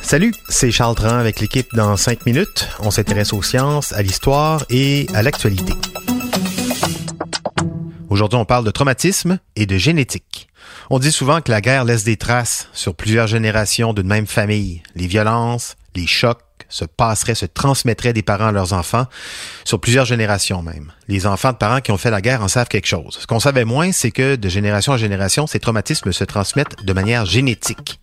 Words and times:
Salut, 0.00 0.32
c'est 0.48 0.70
Charles 0.70 0.94
Tran 0.94 1.16
avec 1.16 1.40
l'équipe 1.40 1.66
dans 1.74 1.96
5 1.96 2.24
minutes. 2.24 2.68
On 2.78 2.92
s'intéresse 2.92 3.32
aux 3.32 3.42
sciences, 3.42 3.92
à 3.92 4.00
l'histoire 4.00 4.64
et 4.70 5.08
à 5.12 5.24
l'actualité. 5.24 5.72
Aujourd'hui, 8.10 8.38
on 8.38 8.44
parle 8.44 8.64
de 8.64 8.70
traumatisme 8.70 9.40
et 9.56 9.66
de 9.66 9.76
génétique. 9.76 10.46
On 10.88 11.00
dit 11.00 11.10
souvent 11.10 11.40
que 11.40 11.50
la 11.50 11.60
guerre 11.60 11.84
laisse 11.84 12.04
des 12.04 12.16
traces 12.16 12.68
sur 12.72 12.94
plusieurs 12.94 13.26
générations 13.26 13.92
d'une 13.92 14.06
même 14.06 14.28
famille. 14.28 14.84
Les 14.94 15.08
violences, 15.08 15.74
les 15.96 16.06
chocs, 16.06 16.44
se 16.68 16.84
passerait, 16.84 17.34
se 17.34 17.46
transmettrait 17.46 18.12
des 18.12 18.22
parents 18.22 18.48
à 18.48 18.52
leurs 18.52 18.72
enfants, 18.72 19.06
sur 19.64 19.80
plusieurs 19.80 20.04
générations 20.04 20.62
même. 20.62 20.92
Les 21.08 21.26
enfants 21.26 21.52
de 21.52 21.56
parents 21.56 21.80
qui 21.80 21.92
ont 21.92 21.98
fait 21.98 22.10
la 22.10 22.20
guerre 22.20 22.42
en 22.42 22.48
savent 22.48 22.68
quelque 22.68 22.86
chose. 22.86 23.18
Ce 23.20 23.26
qu'on 23.26 23.40
savait 23.40 23.64
moins, 23.64 23.92
c'est 23.92 24.10
que 24.10 24.36
de 24.36 24.48
génération 24.48 24.92
en 24.92 24.96
génération, 24.96 25.46
ces 25.46 25.60
traumatismes 25.60 26.12
se 26.12 26.24
transmettent 26.24 26.84
de 26.84 26.92
manière 26.92 27.26
génétique. 27.26 28.00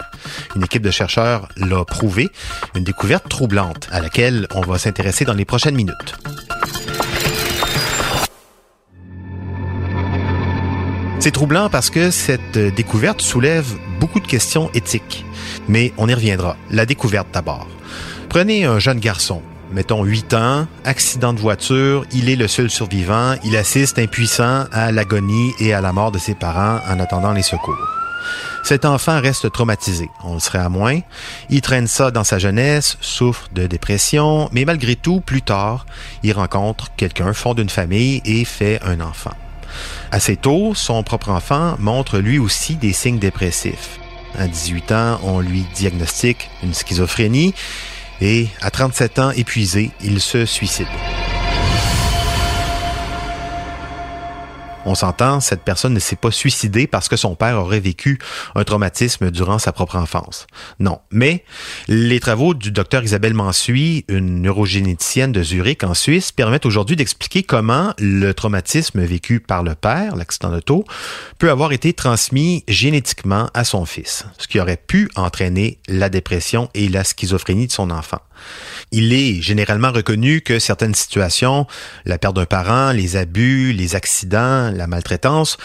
Une 0.55 0.63
équipe 0.63 0.83
de 0.83 0.91
chercheurs 0.91 1.47
l'a 1.57 1.85
prouvé, 1.85 2.29
une 2.75 2.83
découverte 2.83 3.29
troublante 3.29 3.87
à 3.91 3.99
laquelle 3.99 4.47
on 4.55 4.61
va 4.61 4.77
s'intéresser 4.77 5.25
dans 5.25 5.33
les 5.33 5.45
prochaines 5.45 5.75
minutes. 5.75 6.15
C'est 11.21 11.31
troublant 11.31 11.69
parce 11.69 11.89
que 11.89 12.11
cette 12.11 12.57
découverte 12.57 13.19
soulève 13.19 13.67
beaucoup 13.99 14.21
de 14.21 14.27
questions 14.27 14.71
éthiques. 14.73 15.25
Mais 15.67 15.91
on 15.97 16.07
y 16.07 16.13
reviendra. 16.13 16.55
La 16.71 16.85
découverte 16.85 17.27
d'abord. 17.33 17.67
Prenez 18.29 18.63
un 18.65 18.77
jeune 18.77 18.99
garçon, 18.99 19.41
mettons 19.71 20.03
8 20.03 20.35
ans, 20.35 20.67
accident 20.85 21.33
de 21.33 21.39
voiture, 21.39 22.05
il 22.13 22.29
est 22.29 22.35
le 22.35 22.47
seul 22.47 22.69
survivant, 22.69 23.33
il 23.43 23.57
assiste 23.57 23.97
impuissant 23.97 24.65
à 24.71 24.91
l'agonie 24.91 25.51
et 25.59 25.73
à 25.73 25.81
la 25.81 25.91
mort 25.93 26.11
de 26.11 26.19
ses 26.19 26.35
parents 26.35 26.79
en 26.87 26.99
attendant 26.99 27.33
les 27.33 27.41
secours. 27.41 27.75
Cet 28.63 28.85
enfant 28.85 29.19
reste 29.19 29.51
traumatisé, 29.51 30.09
on 30.23 30.35
le 30.35 30.39
serait 30.39 30.59
à 30.59 30.69
moins. 30.69 30.99
Il 31.49 31.61
traîne 31.61 31.87
ça 31.87 32.11
dans 32.11 32.23
sa 32.23 32.37
jeunesse, 32.37 32.97
souffre 33.01 33.47
de 33.51 33.65
dépression, 33.65 34.47
mais 34.51 34.63
malgré 34.63 34.95
tout, 34.95 35.21
plus 35.21 35.41
tard, 35.41 35.87
il 36.21 36.33
rencontre 36.33 36.89
quelqu'un, 36.95 37.33
fonde 37.33 37.57
une 37.57 37.69
famille 37.69 38.21
et 38.25 38.45
fait 38.45 38.79
un 38.83 39.01
enfant. 39.01 39.33
Assez 40.11 40.35
tôt, 40.35 40.73
son 40.75 41.01
propre 41.01 41.29
enfant 41.29 41.77
montre 41.79 42.19
lui 42.19 42.37
aussi 42.37 42.75
des 42.75 42.93
signes 42.93 43.17
dépressifs. 43.17 43.99
À 44.37 44.47
18 44.47 44.91
ans, 44.91 45.19
on 45.23 45.39
lui 45.39 45.65
diagnostique 45.73 46.47
une 46.61 46.75
schizophrénie 46.75 47.55
et 48.21 48.47
à 48.61 48.71
37 48.71 49.19
ans 49.19 49.31
épuisé, 49.31 49.91
il 50.01 50.19
se 50.19 50.45
suicide. 50.45 50.87
On 54.89 54.95
s'entend, 54.95 55.39
cette 55.39 55.61
personne 55.61 55.93
ne 55.93 55.99
s'est 55.99 56.15
pas 56.15 56.31
suicidée 56.31 56.87
parce 56.87 57.09
que 57.09 57.15
son 57.15 57.35
père 57.35 57.59
aurait 57.59 57.79
vécu 57.79 58.17
un 58.55 58.63
traumatisme 58.63 59.29
durant 59.29 59.59
sa 59.59 59.71
propre 59.71 59.97
enfance. 59.97 60.47
Non. 60.79 60.97
Mais 61.11 61.43
les 61.87 62.19
travaux 62.19 62.55
du 62.55 62.71
docteur 62.71 63.03
Isabelle 63.03 63.35
Mansuy, 63.35 64.03
une 64.07 64.41
neurogénéticienne 64.41 65.31
de 65.31 65.43
Zurich 65.43 65.83
en 65.83 65.93
Suisse, 65.93 66.31
permettent 66.31 66.65
aujourd'hui 66.65 66.95
d'expliquer 66.95 67.43
comment 67.43 67.93
le 67.99 68.33
traumatisme 68.33 69.01
vécu 69.01 69.39
par 69.39 69.61
le 69.61 69.75
père, 69.75 70.15
l'accident 70.15 70.49
d'auto, 70.49 70.85
peut 71.37 71.51
avoir 71.51 71.71
été 71.71 71.93
transmis 71.93 72.63
génétiquement 72.67 73.51
à 73.53 73.65
son 73.65 73.85
fils, 73.85 74.25
ce 74.39 74.47
qui 74.47 74.59
aurait 74.59 74.75
pu 74.75 75.07
entraîner 75.13 75.77
la 75.87 76.09
dépression 76.09 76.67
et 76.73 76.89
la 76.89 77.03
schizophrénie 77.03 77.67
de 77.67 77.71
son 77.71 77.91
enfant. 77.91 78.21
Il 78.91 79.13
est 79.13 79.41
généralement 79.41 79.91
reconnu 79.91 80.41
que 80.41 80.59
certaines 80.59 80.95
situations, 80.95 81.67
la 82.05 82.17
perte 82.17 82.35
d'un 82.35 82.45
parent, 82.45 82.91
les 82.91 83.15
abus, 83.15 83.71
les 83.73 83.95
accidents, 83.95 84.71
la 84.71 84.87
maltraitance, 84.87 85.57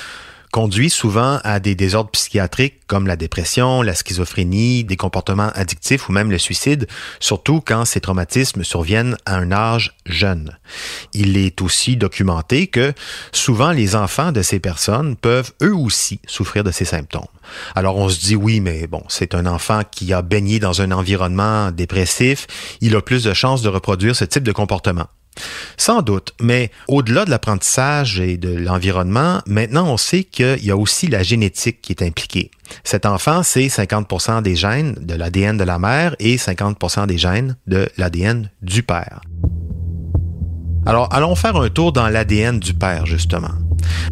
conduit 0.55 0.89
souvent 0.89 1.41
à 1.43 1.59
des 1.59 1.75
désordres 1.75 2.13
psychiatriques 2.13 2.87
comme 2.87 3.09
la 3.09 3.17
dépression, 3.17 3.83
la 3.83 3.93
schizophrénie, 3.93 4.85
des 4.85 4.97
comportements 4.97 5.51
addictifs 5.53 6.09
ou 6.09 6.13
même 6.13 6.31
le 6.31 6.39
suicide, 6.39 6.87
surtout 7.19 7.61
quand 7.61 7.85
ces 7.85 8.01
traumatismes 8.01 8.63
surviennent 8.63 9.17
à 9.27 9.35
un 9.35 9.51
âge 9.51 9.97
jeune. 10.07 10.57
Il 11.13 11.37
est 11.37 11.61
aussi 11.61 11.97
documenté 11.97 12.69
que 12.69 12.93
souvent 13.33 13.73
les 13.73 13.97
enfants 13.97 14.31
de 14.31 14.43
ces 14.43 14.61
personnes 14.61 15.17
peuvent 15.17 15.51
eux 15.61 15.75
aussi 15.75 16.21
souffrir 16.25 16.63
de 16.63 16.71
ces 16.71 16.85
symptômes. 16.85 17.27
Alors 17.75 17.97
on 17.97 18.09
se 18.09 18.21
dit 18.21 18.37
oui, 18.37 18.61
mais 18.61 18.87
bon, 18.87 19.03
c'est 19.09 19.35
un 19.35 19.47
enfant 19.47 19.81
qui 19.91 20.13
a 20.13 20.23
baigné 20.23 20.61
dans 20.61 20.81
un 20.81 20.93
environnement 20.93 21.73
dépressif, 21.73 22.47
il 22.81 22.95
a 22.95 23.03
plus 23.03 23.25
de 23.25 23.35
chances 23.35 23.63
de 23.63 23.69
reproduire 23.69 24.15
ce 24.15 24.25
type 24.25 24.45
de 24.45 24.53
comportement. 24.53 25.09
Sans 25.77 26.03
doute, 26.03 26.35
mais 26.41 26.71
au-delà 26.89 27.25
de 27.25 27.31
l'apprentissage 27.31 28.21
et 28.21 28.37
de 28.37 28.55
l'environnement, 28.55 29.41
maintenant 29.47 29.87
on 29.89 29.97
sait 29.97 30.25
qu'il 30.25 30.65
y 30.65 30.71
a 30.71 30.77
aussi 30.77 31.09
la 31.09 31.23
génétique 31.23 31.81
qui 31.83 31.93
est 31.93 32.03
impliquée. 32.03 32.51
Cet 32.83 33.07
enfant, 33.07 33.43
c'est 33.43 33.67
50% 33.67 34.43
des 34.43 34.57
gènes 34.57 34.95
de 35.01 35.15
l'ADN 35.15 35.57
de 35.57 35.65
la 35.65 35.79
mère 35.79 36.17
et 36.19 36.37
50% 36.37 37.07
des 37.07 37.19
gènes 37.19 37.57
de 37.67 37.89
l'ADN 37.97 38.51
du 38.63 38.83
père. 38.83 39.21
Alors, 40.87 41.09
allons 41.15 41.35
faire 41.35 41.57
un 41.57 41.71
tour 41.71 41.93
dans 41.93 42.09
l'ADN 42.09 42.59
du 42.59 42.75
père, 42.75 43.07
justement. 43.07 43.53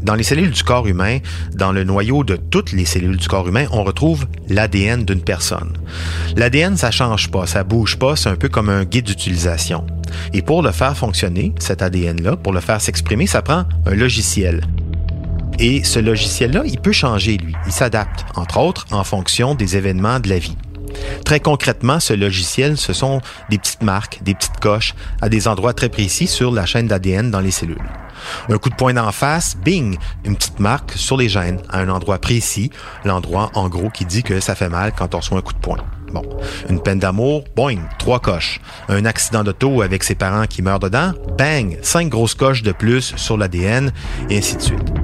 Dans 0.03 0.15
les 0.15 0.23
cellules 0.23 0.51
du 0.51 0.63
corps 0.63 0.87
humain, 0.87 1.19
dans 1.55 1.73
le 1.73 1.85
noyau 1.85 2.25
de 2.25 2.37
toutes 2.37 2.73
les 2.73 2.85
cellules 2.85 3.17
du 3.17 3.29
corps 3.29 3.49
humain, 3.49 3.67
on 3.73 3.85
retrouve 3.85 4.27
l'ADN 4.49 5.05
d'une 5.05 5.23
personne. 5.23 5.73
L'ADN, 6.37 6.77
ça 6.77 6.91
change 6.91 7.31
pas, 7.31 7.47
ça 7.47 7.65
bouge 7.65 7.97
pas, 7.99 8.17
c'est 8.17 8.29
un 8.29 8.37
peu 8.37 8.49
comme 8.49 8.69
un 8.69 8.85
guide 8.85 9.07
d'utilisation. 9.07 9.87
Et 10.33 10.43
pour 10.43 10.63
le 10.63 10.73
faire 10.73 10.97
fonctionner, 10.97 11.55
cet 11.59 11.83
ADN-là, 11.83 12.37
pour 12.37 12.53
le 12.53 12.61
faire 12.61 12.81
s'exprimer, 12.81 13.27
ça 13.27 13.43
prend 13.43 13.65
un 13.87 13.95
logiciel. 13.95 14.63
Et 15.59 15.85
ce 15.85 15.99
logiciel-là, 15.99 16.63
il 16.65 16.81
peut 16.81 16.93
changer, 16.93 17.37
lui. 17.37 17.55
Il 17.67 17.73
s'adapte, 17.73 18.25
entre 18.35 18.59
autres, 18.59 18.87
en 18.91 19.05
fonction 19.05 19.55
des 19.55 19.77
événements 19.77 20.19
de 20.19 20.29
la 20.29 20.39
vie. 20.39 20.57
Très 21.25 21.41
concrètement, 21.41 22.01
ce 22.01 22.13
logiciel, 22.13 22.77
ce 22.77 22.93
sont 22.93 23.21
des 23.51 23.59
petites 23.59 23.83
marques, 23.83 24.21
des 24.23 24.35
petites 24.35 24.61
coches 24.61 24.95
à 25.21 25.29
des 25.29 25.49
endroits 25.49 25.73
très 25.73 25.89
précis 25.89 26.27
sur 26.27 26.53
la 26.53 26.67
chaîne 26.67 26.87
d'ADN 26.87 27.31
dans 27.31 27.41
les 27.41 27.51
cellules. 27.51 27.83
Un 28.49 28.59
coup 28.59 28.71
de 28.71 28.75
poing 28.75 28.95
d'en 28.95 29.11
face, 29.13 29.57
bing, 29.57 29.97
une 30.25 30.37
petite 30.37 30.61
marque 30.61 30.93
sur 30.93 31.17
les 31.17 31.29
gènes 31.29 31.61
à 31.69 31.81
un 31.81 31.89
endroit 31.89 32.19
précis, 32.19 32.71
l'endroit 33.05 33.51
en 33.55 33.69
gros 33.69 33.91
qui 33.91 34.05
dit 34.05 34.23
que 34.23 34.41
ça 34.41 34.55
fait 34.55 34.69
mal 34.69 34.93
quand 34.97 35.15
on 35.15 35.19
reçoit 35.19 35.39
un 35.39 35.43
coup 35.43 35.55
de 35.55 35.59
poing. 35.59 35.79
Bon, 36.13 36.23
une 36.69 36.83
peine 36.83 36.99
d'amour, 36.99 37.45
boing, 37.57 37.79
trois 37.99 38.21
coches. 38.21 38.61
Un 38.89 39.07
accident 39.07 39.43
d'auto 39.45 39.81
avec 39.81 40.05
ses 40.05 40.15
parents 40.15 40.47
qui 40.47 40.61
meurent 40.61 40.79
dedans, 40.79 41.13
bang, 41.39 41.79
cinq 41.83 42.11
grosses 42.11 42.35
coches 42.35 42.63
de 42.63 42.73
plus 42.73 43.15
sur 43.17 43.39
l'ADN, 43.39 43.93
et 44.29 44.39
ainsi 44.39 44.57
de 44.57 44.63
suite. 44.63 45.02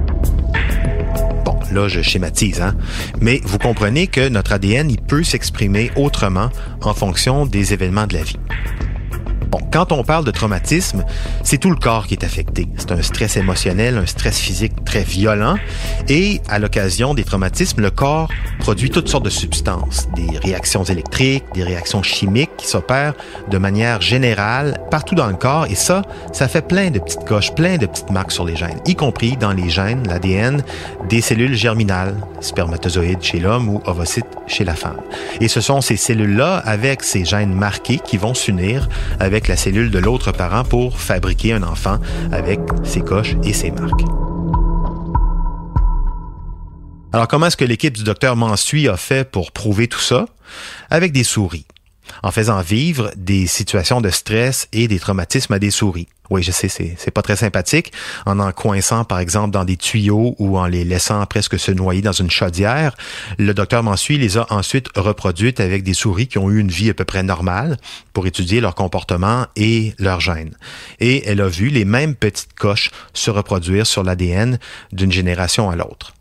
Là, 1.71 1.87
je 1.87 2.01
schématise, 2.01 2.61
hein. 2.61 2.75
Mais 3.21 3.41
vous 3.43 3.59
comprenez 3.59 4.07
que 4.07 4.27
notre 4.27 4.53
ADN, 4.53 4.89
il 4.89 5.01
peut 5.01 5.23
s'exprimer 5.23 5.91
autrement 5.95 6.49
en 6.81 6.93
fonction 6.93 7.45
des 7.45 7.73
événements 7.73 8.07
de 8.07 8.15
la 8.15 8.23
vie. 8.23 8.39
Bon, 9.49 9.59
quand 9.71 9.91
on 9.91 10.03
parle 10.03 10.25
de 10.25 10.31
traumatisme, 10.31 11.03
c'est 11.43 11.57
tout 11.57 11.71
le 11.71 11.75
corps 11.75 12.05
qui 12.05 12.13
est 12.13 12.23
affecté. 12.23 12.67
C'est 12.77 12.91
un 12.91 13.01
stress 13.01 13.35
émotionnel, 13.35 13.97
un 13.97 14.05
stress 14.05 14.39
physique 14.39 14.78
très 14.89 15.03
violent. 15.03 15.55
Et 16.07 16.41
à 16.49 16.57
l'occasion 16.57 17.13
des 17.13 17.23
traumatismes, 17.23 17.81
le 17.81 17.91
corps 17.91 18.29
produit 18.57 18.89
toutes 18.89 19.07
sortes 19.07 19.23
de 19.23 19.29
substances, 19.29 20.07
des 20.15 20.39
réactions 20.39 20.83
électriques, 20.83 21.43
des 21.53 21.63
réactions 21.63 22.01
chimiques 22.01 22.49
qui 22.57 22.65
s'opèrent 22.65 23.13
de 23.51 23.57
manière 23.59 24.01
générale 24.01 24.79
partout 24.89 25.13
dans 25.13 25.27
le 25.27 25.35
corps. 25.35 25.67
Et 25.67 25.75
ça, 25.75 26.01
ça 26.33 26.47
fait 26.47 26.67
plein 26.67 26.89
de 26.89 26.97
petites 26.97 27.23
coches, 27.25 27.53
plein 27.53 27.77
de 27.77 27.85
petites 27.85 28.09
marques 28.09 28.31
sur 28.31 28.45
les 28.45 28.55
gènes, 28.55 28.79
y 28.87 28.95
compris 28.95 29.37
dans 29.37 29.51
les 29.51 29.69
gènes, 29.69 30.07
l'ADN, 30.07 30.63
des 31.07 31.21
cellules 31.21 31.55
germinales, 31.55 32.15
spermatozoïdes 32.41 33.21
chez 33.21 33.39
l'homme 33.39 33.69
ou 33.69 33.83
ovocytes 33.85 34.25
chez 34.47 34.65
la 34.65 34.73
femme. 34.73 35.01
Et 35.39 35.47
ce 35.47 35.61
sont 35.61 35.81
ces 35.81 35.97
cellules-là, 35.97 36.57
avec 36.65 37.03
ces 37.03 37.25
gènes 37.25 37.53
marqués, 37.53 37.99
qui 38.03 38.17
vont 38.17 38.33
s'unir 38.33 38.89
avec 39.19 39.47
la 39.47 39.55
cellule 39.55 39.91
de 39.91 39.99
l'autre 39.99 40.31
parent 40.31 40.63
pour 40.63 40.99
fabriquer 40.99 41.53
un 41.53 41.61
enfant 41.61 41.99
avec 42.31 42.59
ses 42.83 43.01
coches 43.01 43.35
et 43.43 43.53
ses 43.53 43.69
marques. 43.69 44.28
Alors 47.11 47.27
comment 47.27 47.47
est-ce 47.47 47.57
que 47.57 47.65
l'équipe 47.65 47.97
du 47.97 48.03
docteur 48.03 48.35
Mansuy 48.35 48.87
a 48.87 48.95
fait 48.95 49.29
pour 49.29 49.51
prouver 49.51 49.87
tout 49.87 49.99
ça? 49.99 50.27
Avec 50.91 51.11
des 51.11 51.23
souris, 51.23 51.65
en 52.21 52.31
faisant 52.31 52.61
vivre 52.61 53.11
des 53.15 53.47
situations 53.47 53.99
de 53.99 54.11
stress 54.11 54.67
et 54.73 54.87
des 54.87 54.99
traumatismes 54.99 55.53
à 55.53 55.59
des 55.59 55.71
souris. 55.71 56.07
Oui, 56.29 56.43
je 56.43 56.51
sais, 56.51 56.69
c'est, 56.69 57.11
pas 57.11 57.23
très 57.23 57.35
sympathique. 57.35 57.91
En 58.27 58.39
en 58.39 58.51
coinçant, 58.51 59.03
par 59.03 59.19
exemple, 59.19 59.51
dans 59.51 59.65
des 59.65 59.77
tuyaux 59.77 60.35
ou 60.37 60.59
en 60.59 60.67
les 60.67 60.83
laissant 60.83 61.25
presque 61.25 61.57
se 61.57 61.71
noyer 61.71 62.03
dans 62.03 62.11
une 62.11 62.29
chaudière, 62.29 62.95
le 63.39 63.53
docteur 63.53 63.81
Mansuy 63.81 64.19
les 64.19 64.37
a 64.37 64.45
ensuite 64.51 64.89
reproduites 64.95 65.59
avec 65.59 65.83
des 65.83 65.95
souris 65.95 66.27
qui 66.27 66.37
ont 66.37 66.51
eu 66.51 66.59
une 66.59 66.69
vie 66.69 66.91
à 66.91 66.93
peu 66.93 67.03
près 67.03 67.23
normale 67.23 67.77
pour 68.13 68.27
étudier 68.27 68.61
leur 68.61 68.75
comportement 68.75 69.47
et 69.55 69.95
leur 69.97 70.19
gène. 70.19 70.53
Et 70.99 71.27
elle 71.27 71.41
a 71.41 71.47
vu 71.47 71.69
les 71.69 71.85
mêmes 71.85 72.13
petites 72.13 72.53
coches 72.53 72.91
se 73.13 73.31
reproduire 73.31 73.87
sur 73.87 74.03
l'ADN 74.03 74.59
d'une 74.91 75.11
génération 75.11 75.69
à 75.71 75.75
l'autre. 75.75 76.13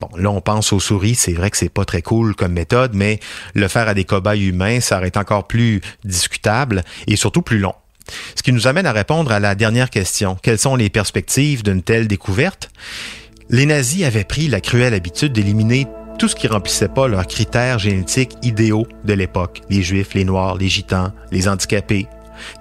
Bon, 0.00 0.08
là, 0.16 0.30
on 0.30 0.40
pense 0.40 0.72
aux 0.72 0.80
souris, 0.80 1.16
c'est 1.16 1.32
vrai 1.32 1.50
que 1.50 1.56
c'est 1.56 1.68
pas 1.68 1.84
très 1.84 2.02
cool 2.02 2.36
comme 2.36 2.52
méthode, 2.52 2.92
mais 2.94 3.18
le 3.54 3.66
faire 3.66 3.88
à 3.88 3.94
des 3.94 4.04
cobayes 4.04 4.46
humains, 4.46 4.80
ça 4.80 4.98
aurait 4.98 5.08
été 5.08 5.18
encore 5.18 5.48
plus 5.48 5.80
discutable 6.04 6.84
et 7.08 7.16
surtout 7.16 7.42
plus 7.42 7.58
long. 7.58 7.74
Ce 8.34 8.42
qui 8.42 8.52
nous 8.52 8.66
amène 8.66 8.86
à 8.86 8.92
répondre 8.92 9.32
à 9.32 9.40
la 9.40 9.54
dernière 9.54 9.90
question. 9.90 10.36
Quelles 10.40 10.58
sont 10.58 10.76
les 10.76 10.90
perspectives 10.90 11.62
d'une 11.62 11.82
telle 11.82 12.08
découverte? 12.08 12.70
Les 13.48 13.66
nazis 13.66 14.04
avaient 14.04 14.24
pris 14.24 14.48
la 14.48 14.60
cruelle 14.60 14.94
habitude 14.94 15.32
d'éliminer 15.32 15.86
tout 16.18 16.28
ce 16.28 16.34
qui 16.34 16.48
remplissait 16.48 16.88
pas 16.88 17.08
leurs 17.08 17.26
critères 17.26 17.78
génétiques 17.78 18.36
idéaux 18.42 18.86
de 19.04 19.12
l'époque, 19.12 19.60
les 19.68 19.82
juifs, 19.82 20.14
les 20.14 20.24
noirs, 20.24 20.56
les 20.56 20.68
gitans, 20.68 21.12
les 21.30 21.46
handicapés. 21.46 22.06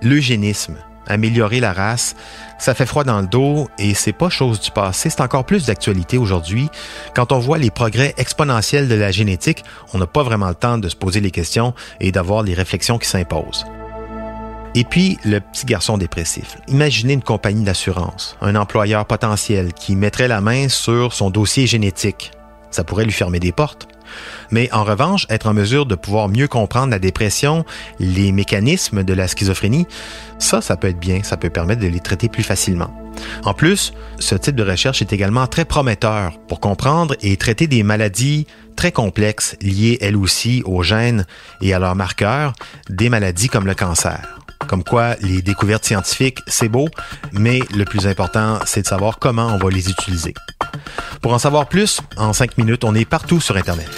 L'eugénisme, 0.02 0.76
améliorer 1.08 1.60
la 1.60 1.74
race, 1.74 2.16
ça 2.60 2.74
fait 2.74 2.86
froid 2.86 3.04
dans 3.04 3.22
le 3.22 3.28
dos 3.28 3.70
et 3.78 3.94
c'est 3.94 4.14
pas 4.14 4.30
chose 4.30 4.60
du 4.60 4.72
passé, 4.72 5.10
c'est 5.10 5.22
encore 5.22 5.46
plus 5.46 5.66
d'actualité 5.66 6.18
aujourd'hui. 6.18 6.70
Quand 7.16 7.32
on 7.32 7.40
voit 7.40 7.58
les 7.58 7.72
progrès 7.72 8.14
exponentiels 8.18 8.88
de 8.88 8.96
la 8.96 9.12
génétique, 9.12 9.64
on 9.94 9.98
n'a 9.98 10.08
pas 10.08 10.24
vraiment 10.24 10.50
le 10.50 10.56
temps 10.56 10.78
de 10.78 10.90
se 10.90 10.96
poser 10.96 11.22
les 11.22 11.32
questions 11.32 11.74
et 12.00 12.12
d'avoir 12.12 12.44
les 12.44 12.54
réflexions 12.54 12.98
qui 12.98 13.08
s'imposent. 13.08 13.66
Et 14.78 14.84
puis, 14.84 15.18
le 15.24 15.40
petit 15.40 15.66
garçon 15.66 15.98
dépressif. 15.98 16.58
Imaginez 16.68 17.14
une 17.14 17.24
compagnie 17.24 17.64
d'assurance, 17.64 18.36
un 18.42 18.56
employeur 18.56 19.06
potentiel 19.06 19.72
qui 19.74 19.96
mettrait 19.96 20.28
la 20.28 20.42
main 20.42 20.68
sur 20.68 21.14
son 21.14 21.30
dossier 21.30 21.66
génétique. 21.66 22.32
Ça 22.76 22.84
pourrait 22.84 23.06
lui 23.06 23.14
fermer 23.14 23.40
des 23.40 23.54
portes. 23.54 23.88
Mais 24.52 24.70
en 24.74 24.84
revanche, 24.84 25.26
être 25.30 25.48
en 25.48 25.54
mesure 25.54 25.86
de 25.86 25.96
pouvoir 25.96 26.28
mieux 26.28 26.50
comprendre 26.50 26.92
la 26.92 27.00
dépression, 27.00 27.64
les 28.00 28.34
mécanismes 28.34 29.06
de 29.06 29.14
la 29.14 29.30
schizophrénie, 29.30 29.88
ça, 30.40 30.60
ça 30.60 30.76
peut 30.76 30.90
être 30.90 31.00
bien, 31.00 31.24
ça 31.24 31.38
peut 31.38 31.50
permettre 31.50 31.82
de 31.82 31.88
les 31.88 32.02
traiter 32.02 32.28
plus 32.28 32.44
facilement. 32.44 32.94
En 33.46 33.54
plus, 33.54 33.94
ce 34.20 34.36
type 34.36 34.58
de 34.58 34.70
recherche 34.70 35.02
est 35.02 35.14
également 35.14 35.48
très 35.48 35.64
prometteur 35.64 36.38
pour 36.50 36.60
comprendre 36.60 37.16
et 37.22 37.38
traiter 37.38 37.68
des 37.68 37.82
maladies 37.82 38.46
très 38.76 38.92
complexes 38.92 39.56
liées 39.62 39.98
elles 40.02 40.18
aussi 40.18 40.62
aux 40.66 40.84
gènes 40.84 41.26
et 41.62 41.74
à 41.74 41.80
leurs 41.80 41.96
marqueurs, 41.96 42.52
des 42.90 43.08
maladies 43.08 43.48
comme 43.48 43.68
le 43.68 43.74
cancer. 43.74 44.42
Comme 44.68 44.84
quoi, 44.84 45.16
les 45.22 45.42
découvertes 45.42 45.86
scientifiques, 45.86 46.40
c'est 46.48 46.68
beau, 46.68 46.90
mais 47.32 47.62
le 47.74 47.86
plus 47.86 48.06
important, 48.06 48.60
c'est 48.66 48.82
de 48.82 48.88
savoir 48.88 49.18
comment 49.18 49.48
on 49.48 49.58
va 49.58 49.70
les 49.70 49.90
utiliser. 49.90 50.34
Pour 51.22 51.34
en 51.34 51.40
savoir 51.40 51.68
plus, 51.68 52.02
en 52.18 52.34
cinq 52.34 52.58
minutes, 52.58 52.84
on 52.84 52.96
est 52.96 53.06
partout 53.06 53.40
sur 53.40 53.58
Internet. 53.58 53.90